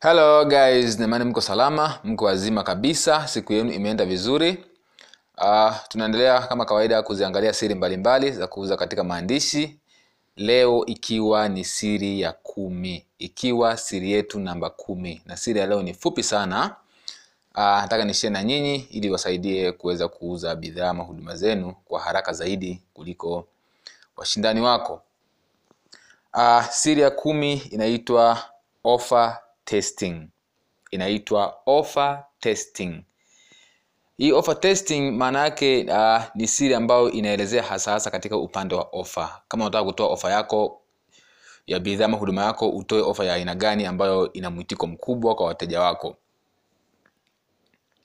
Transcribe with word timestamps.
hello 0.00 0.44
guys. 0.44 0.98
Namani 0.98 1.24
mko 1.24 1.40
salama 1.40 1.98
mko 2.04 2.24
wazima 2.24 2.62
kabisa. 2.62 3.28
Siku 3.28 3.52
yenu 3.52 3.72
imeenda 3.72 4.04
vizuri. 4.06 4.64
Uh, 5.38 5.74
tunaendelea 5.88 6.40
kama 6.40 6.64
kawaida 6.64 7.02
kuziangalia 7.02 7.52
siri 7.52 7.74
mbalimbali 7.74 8.30
za 8.32 8.46
kuuza 8.46 8.76
katika 8.76 9.04
maandishi. 9.04 9.78
Leo 10.36 10.86
ikiwa 10.86 11.48
ni 11.48 11.64
siri 11.64 12.20
ya 12.20 12.32
kumi. 12.32 13.04
Ikiwa 13.18 13.76
siri 13.76 14.12
yetu 14.12 14.40
namba 14.40 14.70
kumi. 14.70 15.22
Na 15.26 15.36
siri 15.36 15.60
ya 15.60 15.66
leo 15.66 15.82
ni 15.82 15.94
fupi 15.94 16.22
sana. 16.22 16.76
Uh, 17.54 17.60
nataka 17.64 18.04
nishie 18.04 18.30
na 18.30 18.44
nyinyi 18.44 18.76
ili 18.76 19.10
wasaidie 19.10 19.72
kuweza 19.72 20.08
kuuza 20.08 20.54
bidhaa 20.56 20.88
ama 20.90 21.04
huduma 21.04 21.36
zenu 21.36 21.74
kwa 21.84 22.00
haraka 22.00 22.32
zaidi 22.32 22.82
kuliko 22.94 23.46
washindani 24.16 24.60
wako. 24.60 25.02
Uh, 26.34 26.64
siri 26.64 27.00
ya 27.00 27.10
kumi 27.10 27.52
inaitwa 27.54 28.38
offer 28.84 29.38
testing. 29.68 30.28
Inaitwa 30.90 31.54
offer 31.66 32.24
testing. 32.40 33.04
Hii 34.18 34.32
offer 34.32 34.60
testing 34.60 35.10
maana 35.12 35.38
yake 35.38 35.86
uh, 35.90 36.22
ni 36.34 36.46
siri 36.48 36.74
ambayo 36.74 37.10
inaelezea 37.10 37.62
hasa 37.62 37.92
hasa 37.92 38.10
katika 38.10 38.36
upande 38.36 38.74
wa 38.74 38.88
offer. 38.92 39.40
Kama 39.48 39.64
unataka 39.64 39.84
kutoa 39.84 40.06
ofa 40.08 40.30
yako 40.30 40.82
ya 41.66 41.78
bidhaa 41.80 42.04
ama 42.04 42.16
huduma 42.16 42.44
yako 42.44 42.68
utoe 42.70 43.02
ofa 43.02 43.24
ya 43.24 43.34
aina 43.34 43.54
gani 43.54 43.86
ambayo 43.86 44.32
ina 44.32 44.50
mwitiko 44.50 44.86
mkubwa 44.86 45.34
kwa 45.34 45.46
wateja 45.46 45.80
wako. 45.80 46.16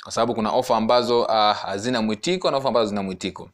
Kwa 0.04 0.12
sababu 0.12 0.34
kuna 0.35 0.52
ofa 0.52 0.77
ambazo 0.77 1.21
uh, 1.21 1.32
hazina 1.55 2.02
mwitiko 2.02 2.52
na 2.52 2.57
ofa 2.57 2.68
ambazo 2.68 2.85
zina 2.90 3.04
mwitiko. 3.04 3.49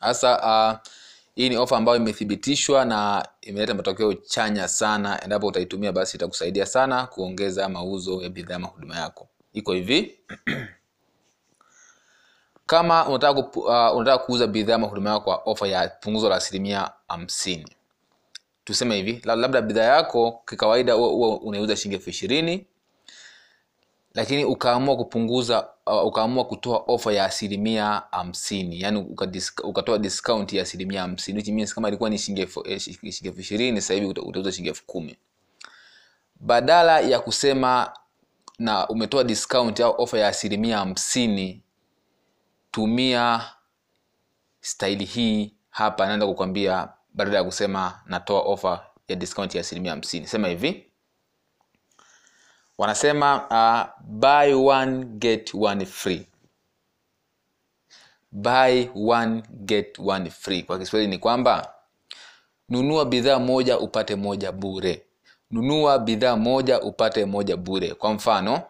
Hasa 0.00 0.38
uh, 0.82 0.88
hii 1.38 1.48
ni 1.48 1.56
ofa 1.56 1.76
ambayo 1.76 1.98
imethibitishwa 1.98 2.84
na 2.84 3.28
imeleta 3.40 3.74
matokeo 3.74 4.14
chanya 4.14 4.68
sana. 4.68 5.20
Endapo 5.24 5.46
utaitumia 5.46 5.92
basi 5.92 6.16
itakusaidia 6.16 6.66
sana 6.66 7.06
kuongeza 7.06 7.68
mauzo 7.68 8.22
ya 8.22 8.28
bidhaa 8.28 8.58
huduma 8.58 8.96
yako. 8.96 9.28
Iko 9.52 9.72
hivi. 9.72 10.18
Kama 12.66 13.08
unataka, 13.08 13.40
uh, 13.40 13.96
unataka 13.96 14.18
kuuza 14.18 14.46
bidhaa 14.46 14.76
huduma 14.78 15.10
yako 15.10 15.24
kwa 15.24 15.36
ofa 15.36 15.68
ya 15.68 15.88
punguzo 15.88 16.28
la 16.28 16.36
asilimia 16.36 16.90
hamsini. 17.08 17.76
Tuseme 18.64 18.96
hivi 18.96 19.22
labda 19.24 19.62
bidhaa 19.62 19.84
yako 19.96 20.42
kikawaida 20.48 20.96
unaiuza 20.96 21.76
shilingi 21.76 21.96
elfu 21.96 22.10
ishirini 22.10 22.66
lakini 24.14 24.44
ukaamua 24.44 24.96
kupunguza 24.96 25.68
uh, 25.86 26.04
ukaamua 26.06 26.44
kutoa 26.44 26.84
ofa 26.86 27.12
ya 27.12 27.24
asilimia 27.24 28.02
hamsini 28.10 28.80
yani 28.80 29.06
ukatoa 29.64 29.98
discount 29.98 30.52
ya 30.52 30.62
asilimia 30.62 31.00
hamsini 31.00 31.38
which 31.38 31.48
means 31.48 31.74
kama 31.74 31.88
ilikuwa 31.88 32.10
ni 32.10 32.18
shilingi 32.18 32.40
elfu 32.40 32.64
ishirini 33.40 33.80
sasa 33.80 33.94
hivi 33.94 34.06
utauza 34.06 34.52
shilingi 34.52 34.68
elfu 34.68 34.86
kumi. 34.86 35.16
Badala 36.40 37.00
ya 37.00 37.20
kusema 37.20 37.92
na 38.58 38.88
umetoa 38.88 39.24
discount 39.24 39.80
au 39.80 39.94
ofa 40.02 40.18
ya 40.18 40.28
asilimia 40.28 40.78
hamsini 40.78 41.62
tumia 42.70 43.44
staili 44.60 45.04
hii 45.04 45.54
hapa 45.70 46.06
naenda 46.06 46.26
kukwambia 46.26 46.88
badala 47.14 47.38
ya 47.38 47.44
kusema 47.44 48.00
natoa 48.06 48.40
ofa 48.40 48.86
ya 49.08 49.16
discount 49.16 49.54
ya 49.54 49.60
asilimia 49.60 49.90
hamsini. 49.90 50.26
Sema 50.26 50.48
hivi 50.48 50.87
wanasema 52.78 53.46
uh, 53.50 54.04
buy 54.06 54.54
one 54.54 55.04
get 55.04 55.54
one 55.54 55.86
free. 55.86 56.26
Buy 58.32 58.88
one 58.94 59.42
get 59.50 59.98
one 59.98 60.30
free. 60.30 60.62
Kwa 60.62 60.78
kiswahili 60.78 61.10
ni 61.10 61.18
kwamba 61.18 61.74
nunua 62.68 63.04
bidhaa 63.04 63.38
moja 63.38 63.78
upate 63.78 64.16
moja 64.16 64.52
bure. 64.52 65.04
Nunua 65.50 65.98
bidhaa 65.98 66.36
moja 66.36 66.80
upate 66.80 67.24
moja 67.24 67.56
bure. 67.56 67.94
Kwa 67.94 68.12
mfano 68.12 68.62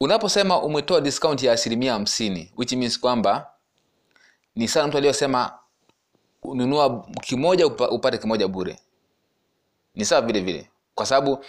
unaposema 0.00 0.62
umetoa 0.62 1.00
discount 1.00 1.42
ya 1.42 1.52
asilimia 1.52 1.92
hamsini 1.92 2.52
which 2.56 2.72
means 2.72 3.00
kwamba 3.00 3.50
ni 4.56 4.68
sana 4.68 4.88
mtu 4.88 4.96
aliyosema 4.98 5.52
nunua 6.54 7.06
kimoja 7.22 7.66
upate 7.66 8.18
kimoja 8.18 8.48
bure. 8.48 8.78
Ni 9.94 10.04
sawa 10.04 10.22
vile 10.22 10.40
vile. 10.40 10.70
Kwa 10.94 11.06
sababu 11.06 11.44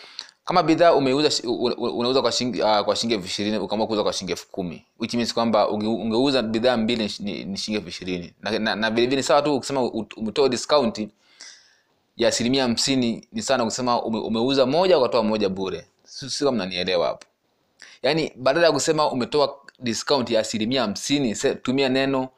kama 0.51 0.63
bidhaa 0.63 0.93
umeuza 0.93 1.29
unauza 1.77 2.21
kwa 2.21 2.31
shilingi 2.31 2.61
uh, 2.61 2.79
kwa 2.79 2.95
shilingi 2.95 3.13
elfu 3.15 3.25
ishirini 3.27 3.57
ukaamua 3.57 3.87
kuuza 3.87 4.03
kwa 4.03 4.13
shilingi 4.13 4.31
elfu 4.31 4.47
kumi 4.47 4.85
which 4.99 5.13
means 5.13 5.33
kwamba 5.33 5.69
unge, 5.69 5.87
ungeuza 5.87 6.41
bidhaa 6.41 6.77
mbili 6.77 7.11
ni, 7.19 7.45
ni 7.45 7.57
shilingi 7.57 7.77
elfu 7.77 7.89
ishirini. 7.89 8.33
Na, 8.41 8.59
na, 8.59 8.75
na 8.75 8.91
vile 8.91 9.07
vile 9.07 9.23
sawa 9.23 9.41
tu 9.41 9.55
ukisema 9.55 9.81
umetoa 10.17 10.49
discount 10.49 11.07
ya 12.17 12.27
asilimia 12.27 12.63
hamsini 12.63 13.27
ni 13.31 13.41
sana 13.41 13.65
kusema 13.65 14.03
ume, 14.03 14.19
umeuza 14.19 14.65
moja 14.65 14.97
ukatoa 14.97 15.23
moja 15.23 15.49
bure. 15.49 15.85
Si 16.03 16.39
kama 16.39 16.51
mnanielewa 16.51 17.07
hapo. 17.07 17.27
Yaani 18.03 18.31
badala 18.35 18.65
ya 18.67 18.73
kusema 18.73 19.11
umetoa 19.11 19.55
discount 19.79 20.29
ya 20.29 20.39
asilimia 20.39 20.81
hamsini 20.81 21.35
tumia 21.35 21.89
neno 21.89 22.29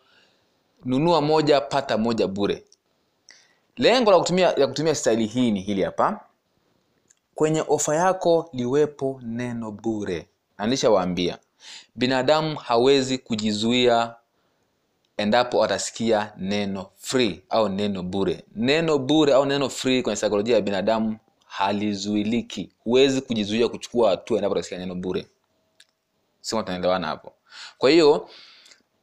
nunua 0.86 1.22
moja 1.22 1.62
pata 1.62 1.98
moja 1.98 2.28
bure. 2.28 2.64
Lengo 3.78 4.12
la 4.12 4.20
kutumia 4.20 4.54
la 4.58 4.68
kutumia 4.68 4.96
staili 4.96 5.26
hii 5.26 5.52
ni 5.52 5.62
hili 5.62 5.82
hapa 5.84 6.20
kwenye 7.36 7.64
ofa 7.68 7.96
yako 7.96 8.50
liwepo 8.54 9.22
neno 9.24 9.72
bure. 9.72 10.28
Na 10.58 10.68
nishawaambia 10.68 11.38
binadamu 11.96 12.56
hawezi 12.56 13.18
kujizuia 13.18 14.16
endapo 15.18 15.64
atasikia 15.64 16.34
neno 16.38 16.86
free 16.98 17.42
au 17.50 17.70
neno 17.70 18.04
bure. 18.04 18.44
Neno 18.56 18.98
bure 18.98 19.34
au 19.34 19.46
neno 19.46 19.70
free 19.70 20.02
kwenye 20.04 20.16
saikolojia 20.16 20.56
ya 20.56 20.62
binadamu 20.62 21.18
halizuiliki. 21.48 22.70
Huwezi 22.84 23.22
kujizuia 23.22 23.68
kuchukua 23.68 24.10
hatua 24.10 24.38
endapo 24.38 24.56
atasikia 24.56 24.78
neno 24.78 24.96
bure. 24.96 25.28
Sema 26.42 26.64
hapo. 27.08 27.34
Kwa 27.78 27.90
hiyo 27.90 28.30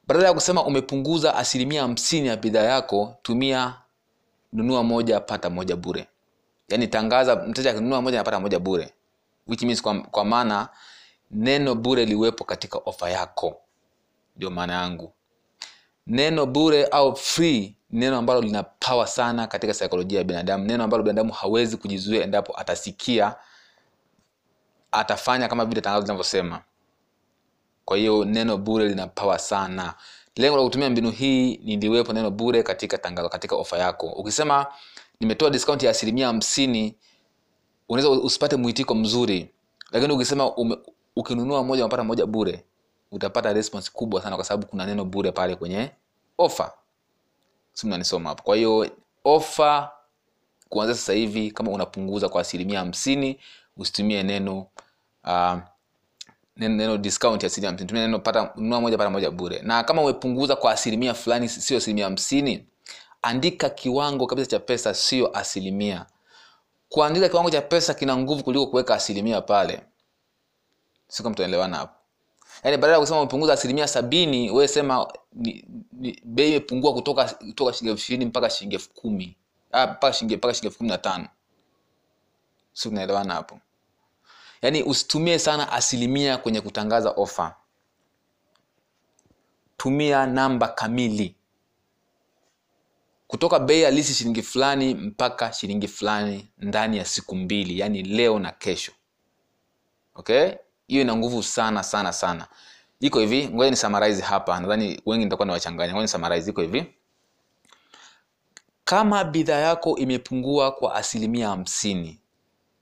badala 0.07 0.29
ya 0.29 0.35
kusema 0.35 0.65
umepunguza 0.65 1.35
asilimia 1.35 1.83
hamsini 1.83 2.29
ya 2.29 2.37
bidhaa 2.37 2.63
yako 2.63 3.15
tumia 3.23 3.75
nunua 4.53 4.83
moja 4.83 5.21
pata 5.21 5.51
moja 5.51 5.77
bure 5.77 6.07
yaani 6.71 6.87
tangaza 6.89 7.37
mteja 7.37 7.71
akinunua 7.71 8.03
moja 8.03 8.17
anapata 8.19 8.41
moja 8.41 8.59
bure. 8.59 8.93
Which 9.47 9.63
means 9.63 9.83
kwa, 9.83 10.01
kwa 10.01 10.25
maana 10.25 10.69
neno 11.31 11.75
bure 11.75 12.05
liwepo 12.07 12.45
katika 12.45 12.79
ofa 12.79 13.11
yako. 13.11 13.61
Ndio 14.37 14.51
maana 14.51 14.73
yangu. 14.73 15.13
Neno 16.07 16.47
bure 16.47 16.85
au 16.85 17.17
free 17.17 17.77
neno 17.91 18.17
ambalo 18.19 18.41
lina 18.41 18.63
power 18.63 19.07
sana 19.07 19.47
katika 19.47 19.75
saikolojia 19.75 20.19
ya 20.19 20.25
binadamu. 20.25 20.65
Neno 20.65 20.85
ambalo 20.85 21.03
binadamu 21.03 21.33
hawezi 21.33 21.77
kujizuia 21.77 22.23
endapo 22.25 22.61
atasikia 22.61 23.35
atafanya 24.93 25.49
kama 25.49 25.65
vile 25.65 25.81
tangazo 25.81 26.03
linavyosema. 26.03 26.61
Kwa 27.85 27.97
hiyo 27.97 28.25
neno 28.25 28.57
bure 28.57 28.89
lina 28.89 29.07
power 29.07 29.39
sana. 29.39 29.95
Lengo 30.37 30.57
la 30.57 30.63
kutumia 30.63 30.91
mbinu 30.91 31.11
hii 31.11 31.57
ni 31.57 31.77
liwepo 31.77 32.13
neno 32.13 32.31
bure 32.31 32.63
katika 32.63 32.99
tangazo 32.99 33.29
katika 33.29 33.57
ofa 33.57 33.79
yako. 33.79 34.07
Ukisema 34.07 34.67
nimetoa 35.21 35.51
discount 35.51 35.83
ya 35.83 35.91
asilimia 35.91 36.27
hamsini 36.27 36.95
unaweza 37.89 38.11
usipate 38.11 38.57
mwitiko 38.57 38.95
mzuri. 38.95 39.51
Lakini 39.93 40.13
ukisema 40.13 40.55
ume, 40.57 40.79
ukinunua 41.17 41.65
moja 41.65 41.83
unapata 41.85 42.05
moja 42.05 42.27
bure 42.27 42.65
utapata 43.13 43.53
response 43.53 43.91
kubwa 43.93 44.23
sana 44.23 44.37
kwa 44.37 44.45
sababu 44.45 44.67
kuna 44.67 44.87
neno 44.87 45.05
bure 45.05 45.33
pale 45.33 45.57
kwenye 45.57 45.91
ofa 46.39 46.73
simnanisoma 47.73 48.29
hapo. 48.29 48.43
Kwa 48.43 48.57
hiyo 48.57 48.91
ofa 49.25 49.91
kuanzia 50.69 50.95
sasa 50.95 51.13
hivi 51.13 51.51
kama 51.51 51.71
unapunguza 51.71 52.29
kwa 52.29 52.41
asilimia 52.41 52.79
hamsini 52.79 53.39
usitumie 53.77 54.23
neno 54.23 54.67
uh, 55.25 55.59
neno, 56.57 56.75
neno 56.77 56.99
discount 56.99 57.43
ya 57.43 57.47
asilimia 57.47 57.69
hamsini. 57.71 57.89
Tumia 57.89 58.03
neno 58.07 58.19
pata 58.19 58.53
nunua 58.57 58.81
moja 58.81 58.99
pata 58.99 59.11
moja 59.11 59.31
bure. 59.31 59.63
Na 59.63 59.85
kama 59.85 60.03
umepunguza 60.03 60.57
kwa 60.57 60.73
asilimia 60.73 61.15
fulani 61.15 61.49
sio 61.49 61.77
asilimia 61.79 62.05
hamsini 62.05 62.67
andika 63.23 63.71
kiwango 63.71 64.27
kabisa 64.27 64.47
cha 64.51 64.59
pesa 64.61 64.95
sio 64.95 65.37
asilimia. 65.39 66.07
Kuandika 66.89 67.29
kiwango 67.29 67.51
cha 67.51 67.63
pesa 67.63 67.95
kina 67.95 68.17
nguvu 68.17 68.45
kuliko 68.45 68.67
kuweka 68.67 68.95
asilimia 68.95 69.41
pale. 69.41 69.83
Sio 71.09 71.31
mtaelewana 71.31 71.77
hapo. 71.77 71.95
Yaani 72.65 72.77
badala 72.77 72.93
ya 72.95 73.01
kusema 73.01 73.21
umepunguza 73.21 73.53
asilimia 73.53 73.89
sabini 73.89 74.51
wewe 74.51 74.69
sema 74.69 75.13
bei 76.25 76.51
imepungua 76.51 76.93
kutoka 76.93 77.25
kutoka 77.25 77.73
shilingi 77.73 77.91
elfu 77.91 78.03
ishirini 78.03 78.25
mpaka 78.25 78.51
shilingi 78.51 78.75
elfu 78.75 78.91
kumi. 78.95 79.37
Mpaka 79.71 80.13
shilingi 80.13 80.37
mpaka 80.37 80.55
shilingi 80.55 80.67
elfu 80.67 80.79
kumi 80.79 80.91
na 80.91 80.99
tano. 80.99 81.29
Si 82.73 82.89
tunaelewana 82.89 83.35
hapo? 83.35 83.61
Yaani 84.63 84.83
usitumie 84.83 85.39
sana 85.39 85.73
asilimia 85.73 86.37
kwenye 86.39 86.61
kutangaza 86.61 87.11
ofa 87.11 87.57
tumia 89.77 90.27
namba 90.27 90.69
kamili 90.69 91.35
kutoka 93.31 93.59
bei 93.59 93.83
halisi 93.83 94.15
shilingi 94.15 94.43
fulani 94.43 94.95
mpaka 94.95 95.53
shilingi 95.53 95.89
fulani 95.89 96.49
ndani 96.59 96.99
ya 96.99 97.05
siku 97.05 97.37
mbili 97.37 97.79
yaani 97.79 98.03
leo 98.03 98.39
na 98.39 98.53
kesho. 98.53 98.93
Okay? 100.15 100.51
Hiyo 100.87 101.03
ina 101.03 101.17
nguvu 101.17 101.43
sana 101.43 101.83
sana 101.83 102.13
sana. 102.13 102.47
Iko 103.01 103.21
hivi 103.21 103.49
ngoja 103.49 103.71
ni 103.71 103.77
summarize 103.77 104.23
hapa. 104.23 104.61
Nadhani 104.61 105.01
wengi 105.07 105.25
nitakuwa 105.25 105.47
nawachanganya 105.47 105.93
ngoja 105.93 106.03
ni 106.03 106.09
summarize 106.09 106.51
iko 106.51 106.61
hivi. 106.61 106.87
Kama 108.85 109.25
bidhaa 109.25 109.59
yako 109.59 109.97
imepungua 109.99 110.73
kwa 110.73 110.95
asilimia 110.95 111.49
hamsini 111.49 112.19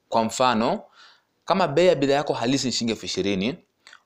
kwa 0.09 0.25
mfano 0.25 0.81
kama 1.45 1.69
bei 1.69 1.87
ya 1.87 1.95
bidhaa 1.95 2.15
yako 2.15 2.33
halisi 2.33 2.67
ni 2.67 2.73
shilingi 2.73 2.93
elfu 2.93 3.07
ishirini 3.07 3.55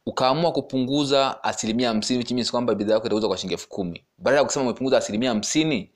ukaamua 0.07 0.53
kupunguza 0.53 1.45
asilimia 1.45 1.89
hamsini 1.89 2.19
which 2.35 2.51
kwamba 2.51 2.75
bidhaa 2.75 2.95
yako 2.95 3.07
itauzwa 3.07 3.29
kwa 3.29 3.39
shilingi 3.39 3.55
elfu 3.55 3.69
kumi. 3.69 4.05
Baada 4.19 4.37
ya 4.39 4.45
kusema 4.45 4.65
umepunguza 4.65 4.99
asilimia 4.99 5.29
hamsini 5.29 5.91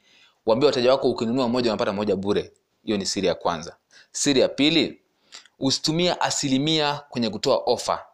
waambie 0.47 0.67
wateja 0.67 0.91
wako 0.91 1.11
ukinunua 1.11 1.49
moja 1.49 1.71
unapata 1.71 1.93
moja 1.93 2.17
bure. 2.17 2.53
Hiyo 2.85 2.99
ni 2.99 3.07
siri 3.07 3.27
ya 3.27 3.35
kwanza. 3.35 3.77
Siri 4.13 4.41
ya 4.41 4.49
pili 4.49 5.01
usitumie 5.59 6.15
asilimia 6.21 7.01
kwenye 7.11 7.31
kutoa 7.31 7.57
ofa 7.57 8.07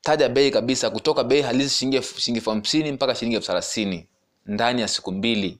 taja 0.00 0.28
bei 0.28 0.50
kabisa 0.50 0.90
kutoka 0.90 1.24
bei 1.24 1.42
halisi 1.42 1.74
shilingi 1.76 2.02
shilingi 2.02 2.38
elfu 2.38 2.50
hamsini 2.50 2.92
mpaka 2.92 3.14
shilingi 3.14 3.36
elfu 3.36 3.46
thelathini 3.46 4.08
ndani 4.46 4.80
ya 4.80 4.88
siku 4.88 5.12
mbili 5.12 5.58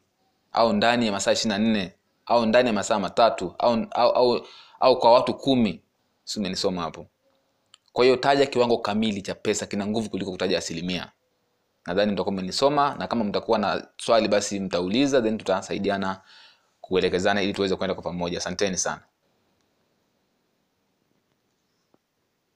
au 0.53 0.73
ndani 0.73 1.07
ya 1.07 1.13
masaa 1.13 1.33
ishiri 1.33 1.49
na 1.49 1.59
nne 1.59 1.93
au 2.27 2.47
ndani 2.47 2.67
ya 2.67 2.73
masaa 2.73 2.99
matatu 2.99 3.55
au, 3.59 3.87
au, 3.91 4.11
au, 4.13 4.47
au 4.81 4.99
kwa 4.99 5.13
watu 5.13 5.35
kumi. 5.35 5.81
Si 6.25 6.39
umenisoma 6.39 6.83
hapo? 6.83 7.07
Kwa 7.93 8.05
hiyo 8.05 8.17
taja 8.17 8.47
kiwango 8.47 8.79
kamili 8.79 9.23
cha 9.23 9.35
pesa 9.35 9.67
kina 9.67 9.87
nguvu 9.87 10.11
kuliko 10.11 10.31
kutaja 10.31 10.59
asilimia 10.59 11.13
nadhani 11.87 12.13
mtakuwa 12.13 12.33
mmenisoma 12.33 12.95
na 12.99 13.07
kama 13.07 13.25
mtakuwa 13.25 13.59
na 13.59 13.87
swali 13.97 14.29
basi 14.29 14.61
mtauliza 14.61 15.23
then 15.23 15.39
tutasaidiana 15.39 16.21
kuelekezana 16.81 17.43
ili 17.43 17.53
tuweze 17.53 17.77
kwenda 17.77 17.95
kwa 17.95 18.03
pamoja. 18.03 18.39
Asanteni 18.39 18.77
sana 18.77 19.01